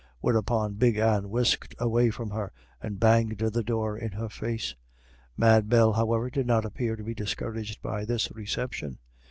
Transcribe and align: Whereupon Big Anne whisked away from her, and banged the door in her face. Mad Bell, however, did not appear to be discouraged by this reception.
Whereupon 0.19 0.77
Big 0.77 0.97
Anne 0.97 1.29
whisked 1.29 1.75
away 1.77 2.09
from 2.09 2.31
her, 2.31 2.51
and 2.81 2.99
banged 2.99 3.37
the 3.37 3.61
door 3.63 3.95
in 3.95 4.13
her 4.13 4.29
face. 4.29 4.73
Mad 5.37 5.69
Bell, 5.69 5.93
however, 5.93 6.31
did 6.31 6.47
not 6.47 6.65
appear 6.65 6.95
to 6.95 7.03
be 7.03 7.13
discouraged 7.13 7.83
by 7.83 8.05
this 8.05 8.31
reception. 8.31 8.97